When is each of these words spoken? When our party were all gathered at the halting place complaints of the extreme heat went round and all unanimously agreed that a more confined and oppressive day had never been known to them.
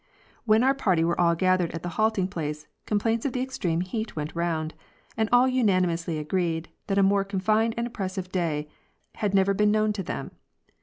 When 0.45 0.63
our 0.63 0.73
party 0.73 1.03
were 1.03 1.21
all 1.21 1.35
gathered 1.35 1.73
at 1.73 1.83
the 1.83 1.89
halting 1.89 2.29
place 2.29 2.65
complaints 2.87 3.23
of 3.23 3.33
the 3.33 3.41
extreme 3.43 3.81
heat 3.81 4.15
went 4.15 4.33
round 4.35 4.73
and 5.15 5.29
all 5.31 5.47
unanimously 5.47 6.17
agreed 6.17 6.69
that 6.87 6.97
a 6.97 7.03
more 7.03 7.23
confined 7.23 7.75
and 7.77 7.85
oppressive 7.85 8.31
day 8.31 8.67
had 9.17 9.35
never 9.35 9.53
been 9.53 9.69
known 9.69 9.93
to 9.93 10.01
them. 10.01 10.31